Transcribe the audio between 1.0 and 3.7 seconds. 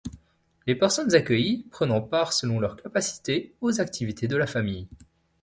accueillies prenant part selon leurs capacités